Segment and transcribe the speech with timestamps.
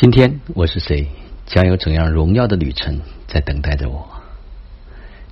[0.00, 1.08] 今天我是谁？
[1.44, 4.08] 将有怎样荣耀的旅程在等待着我？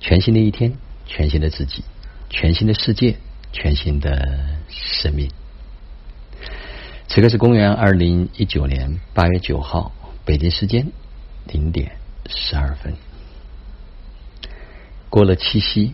[0.01, 0.73] 全新的一天，
[1.05, 1.85] 全新的自己，
[2.29, 3.15] 全新的世界，
[3.53, 5.31] 全新的生命。
[7.07, 9.93] 此刻是公元二零一九年八月九号，
[10.25, 10.91] 北京时间
[11.45, 11.93] 零点
[12.25, 12.93] 十二分。
[15.09, 15.93] 过了七夕，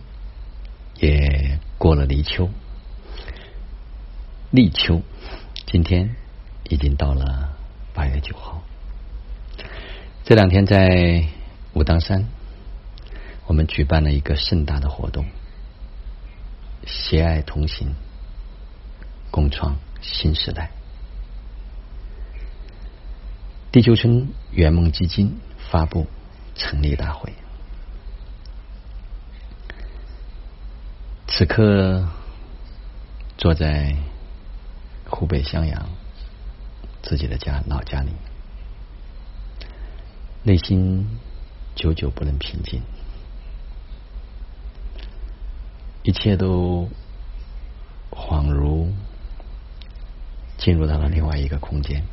[0.98, 2.50] 也过了立秋，
[4.50, 5.00] 立秋，
[5.64, 6.16] 今天
[6.68, 7.53] 已经到了
[7.94, 8.60] 八月九号。
[10.24, 11.28] 这两天在
[11.74, 12.26] 武当山，
[13.46, 15.26] 我们举办了一个盛大的活动——
[16.84, 17.94] 携爱同行，
[19.30, 20.70] 共创新时代。
[23.70, 26.06] 地球村圆梦基金发布
[26.56, 27.32] 成立大会。
[31.28, 32.08] 此刻
[33.38, 33.96] 坐在
[35.08, 35.88] 湖北襄阳
[37.04, 38.10] 自己的家老家里。
[40.42, 41.06] 内心
[41.74, 42.82] 久久不能平静，
[46.02, 46.88] 一切都
[48.10, 48.92] 恍如
[50.58, 52.04] 进入到了另外一个空间。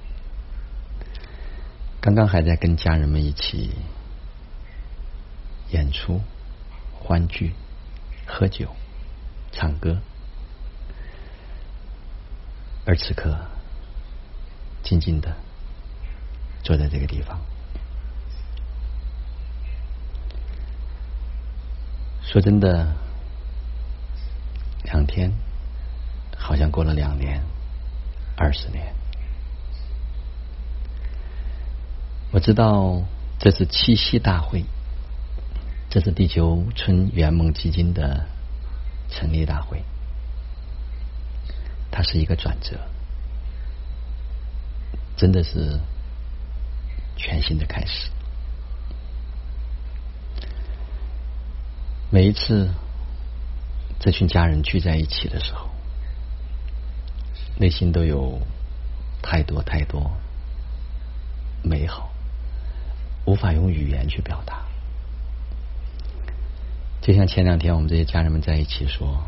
[2.01, 3.71] 刚刚还在跟家人们一起
[5.69, 6.19] 演出、
[6.99, 7.53] 欢聚、
[8.25, 8.75] 喝酒、
[9.51, 10.01] 唱歌，
[12.85, 13.37] 而此刻
[14.91, 15.33] 静静的
[16.63, 17.39] 坐在这个地方。
[22.21, 22.93] 说真的，
[24.83, 25.31] 两天
[26.35, 27.41] 好像过了两年、
[28.35, 28.93] 二十年。
[32.31, 33.01] 我知道
[33.39, 34.65] 这是七夕大会，
[35.89, 38.25] 这是地球村圆梦基金的
[39.09, 39.83] 成立大会，
[41.89, 42.77] 它是一个转折，
[45.21, 45.79] 真的是
[47.15, 48.09] 全新的开始。
[52.09, 52.71] 每一次
[53.99, 55.69] 这群家人聚在一起的时候，
[57.59, 58.41] 内心都有
[59.21, 60.11] 太多太多
[61.61, 62.11] 美好，
[63.25, 64.65] 无法用语言去表达。
[66.99, 69.21] 就像前两天我们这些家人们在一起说，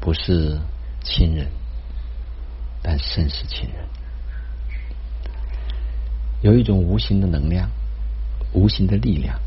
[0.00, 0.58] 不是
[1.02, 1.50] 亲人，
[3.04, 3.84] 但胜是亲人。
[6.40, 7.68] 有一种无形的能量，
[8.52, 9.38] 无形的力量。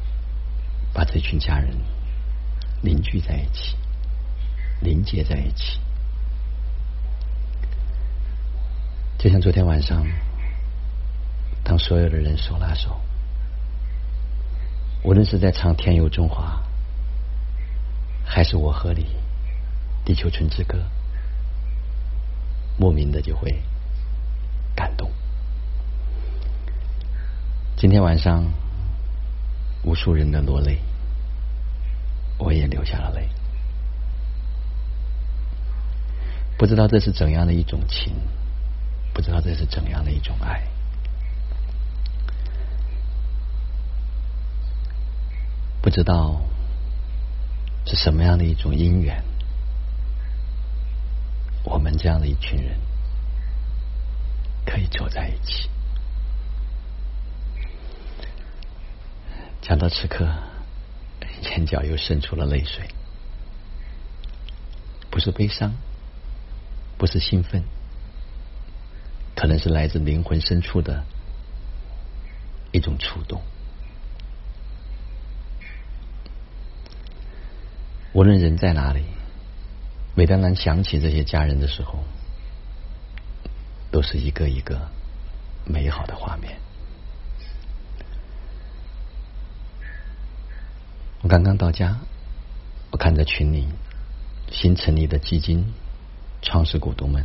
[0.94, 1.76] 把这群家人
[2.82, 3.76] 凝聚在一起，
[4.82, 5.80] 凝结在一起，
[9.20, 10.04] 就像昨天晚上，
[11.64, 13.00] 当所有的人手拉手，
[15.04, 16.60] 无论是在唱《天佑中华》，
[18.28, 19.04] 还是我和你
[20.04, 20.80] 《地球村之歌》，
[22.78, 23.62] 莫名的就会
[24.76, 25.10] 感动。
[27.76, 28.46] 今天晚上。
[29.84, 30.80] 无数人的落泪，
[32.38, 33.30] 我也流下了泪。
[36.58, 38.14] 不知道这是怎样的一种情，
[39.14, 40.62] 不知道这是怎样的一种爱，
[45.82, 46.42] 不知道
[47.86, 49.24] 是什么样的一种因缘，
[51.88, 52.78] 们这样的一群人
[54.66, 55.70] 可以走在一起。
[59.62, 60.28] 想到此刻，
[61.44, 62.90] 眼角又渗出了泪水，
[65.10, 65.74] 不是悲伤，
[66.98, 67.64] 不是兴奋，
[69.36, 71.06] 可能是来自灵魂深处的
[72.74, 73.42] 一种触动。
[78.12, 79.04] 无论人在哪里，
[80.18, 82.00] 每当咱想起这些家人的时候，
[83.92, 84.90] 都是一个一个
[85.64, 86.58] 美好的画面。
[91.22, 92.00] 我刚刚到家，
[92.90, 93.68] 我看着群里
[94.50, 95.72] 新成立的基金
[96.42, 97.24] 创始股东们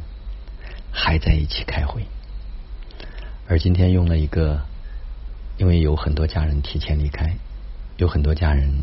[0.93, 2.05] 还在一起开会，
[3.49, 4.61] 而今天用了一个，
[5.57, 7.39] 因为有很多家人提前离开，
[7.97, 8.83] 有很多家人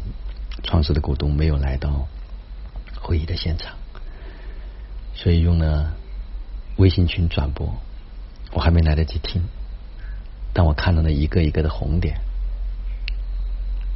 [0.63, 2.07] 创始的股东没有来到
[3.00, 3.77] 会议的现场，
[5.21, 5.92] 所以用了
[6.77, 7.75] 微信群转播，
[8.54, 9.44] 我还没来得及听，
[10.54, 12.21] 但我看到了一个一个的红点。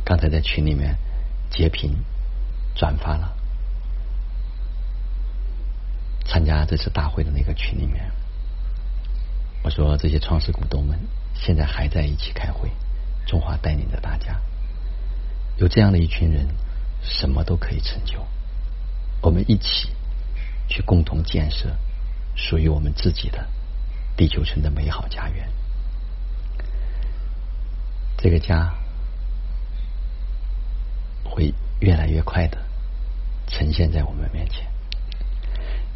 [0.03, 0.97] 刚才在群里面
[1.49, 1.95] 截屏
[2.75, 3.33] 转发了
[6.25, 8.11] 参加这次大会的那个群里面，
[9.63, 10.99] 我说这些创始股东们
[11.33, 12.69] 现在还在一起开会，
[13.25, 14.41] 中华带领着大家，
[15.55, 16.49] 有这样的一群人，
[17.01, 18.19] 什么都可以成就。
[19.21, 19.87] 我们一起
[20.73, 21.69] 去共同建设
[22.35, 23.47] 属于我们自己的
[24.17, 25.47] 地球村的美好家园。
[28.17, 28.73] 这个家
[31.23, 32.57] 会越来越快的
[33.45, 34.67] 呈现在我们面前，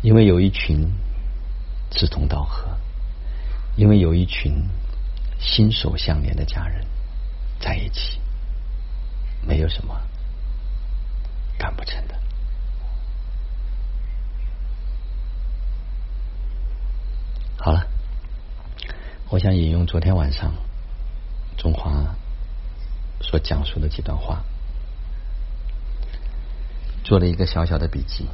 [0.04, 0.88] 因为有一群
[1.90, 2.78] 志同道合，
[3.78, 4.64] 因为有一群
[5.40, 6.86] 心手相连的家人
[7.60, 8.20] 在一起，
[9.42, 10.00] 没有什么
[11.58, 12.16] 干不成的。
[17.60, 17.86] 好了，
[19.38, 20.52] 我想引用昨天晚上
[21.58, 22.16] 中华
[23.22, 24.42] 所讲述的几段话，
[27.04, 28.26] 做了一个小小的笔记。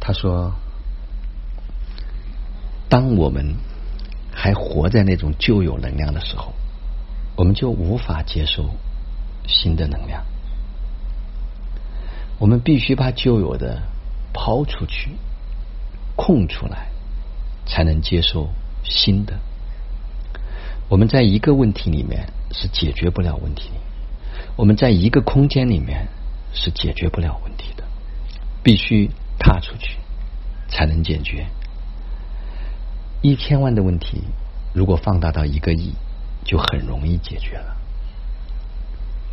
[0.00, 0.54] 他说
[2.88, 3.54] ：“当我们
[4.32, 6.54] 还活在那种旧有能量的时候，
[7.36, 8.70] 我们就无法接受
[9.46, 10.24] 新的能量。
[12.38, 13.82] 我们必须把旧有的
[14.32, 15.10] 抛出去。”
[16.16, 16.88] 空出来，
[17.66, 18.48] 才能接受
[18.84, 19.34] 新的。
[20.88, 23.70] 我们在一个问题里面是解决不了问题，
[24.56, 26.06] 我们在一个空间里面
[26.54, 27.84] 是解决不了问题的，
[28.62, 29.96] 必须踏出去
[30.68, 31.46] 才能解决。
[33.20, 34.22] 一千万的问题，
[34.72, 35.92] 如果放大到一个亿，
[36.44, 37.76] 就很容易解决了。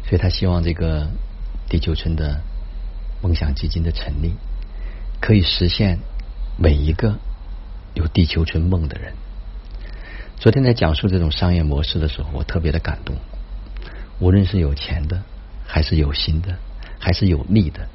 [0.05, 1.07] 所以他希望这个
[1.69, 2.41] 地球村的
[3.21, 4.33] 梦想基金的成立，
[5.21, 5.99] 可以实现。
[6.55, 7.17] 每一个
[7.93, 9.13] 有地球村梦的人，
[10.37, 13.15] 昨天在讲述这种商业模式的时候，我特别的感动。
[14.19, 15.21] 无论是有钱的，
[15.65, 16.57] 还是有心的，
[16.99, 17.87] 还是有力的，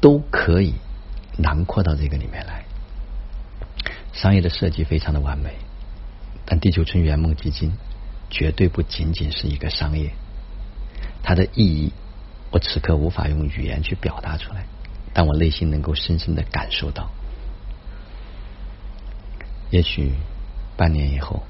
[0.00, 0.74] 都可以
[1.38, 2.64] 囊括到这个里面来。
[4.12, 5.54] 商业的设计非常的完美，
[6.44, 7.72] 但地球村圆梦基金
[8.28, 10.10] 绝对不仅仅是一个商业，
[11.22, 11.92] 它的意义
[12.50, 14.66] 我此刻无法用语言去表达出来，
[15.14, 17.10] 但我内心能够深深的感受到。
[19.70, 20.12] 也许
[20.76, 21.42] 半年以后、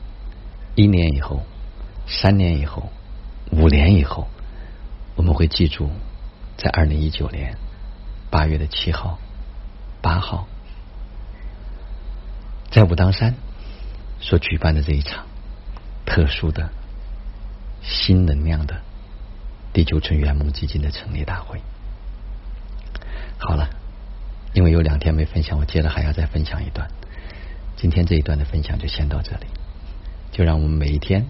[0.74, 1.42] 一年以后、
[2.06, 2.90] 三年以后、
[3.52, 4.26] 五年以后，
[5.14, 5.90] 我们会记住，
[6.56, 7.56] 在二零一九年
[8.30, 9.18] 八月的七号、
[10.00, 10.48] 八号，
[12.70, 13.34] 在武当山
[14.20, 15.26] 所举办的这一场
[16.04, 16.70] 特殊的
[17.82, 18.80] 新能量的
[19.72, 21.60] 地球村圆梦基金的成立大会。
[23.38, 23.70] 好了，
[24.54, 26.90] 因为有两天没分享，我接着还要再分享一段。
[27.80, 29.46] 今天这一段的分享就先到这里，
[30.32, 31.26] 就让我们每一天、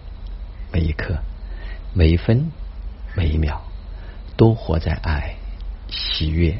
[0.73, 1.19] 每一刻、
[1.93, 2.51] 每一分、
[3.15, 3.61] 每一秒，
[4.35, 5.37] 都活在爱、
[5.91, 6.57] 喜悦、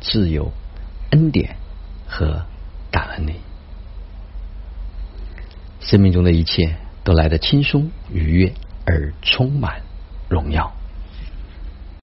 [0.00, 0.52] 自由、
[1.10, 1.54] 恩典
[2.08, 2.44] 和
[2.90, 3.34] 感恩里。
[5.80, 6.74] 生命中的一切
[7.04, 8.52] 都来得轻松、愉悦
[8.84, 9.82] 而充满
[10.28, 10.74] 荣耀。